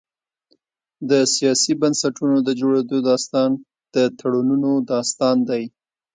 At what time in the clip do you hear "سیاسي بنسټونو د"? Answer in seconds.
1.35-2.49